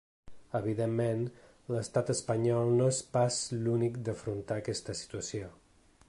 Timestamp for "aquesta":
4.63-4.97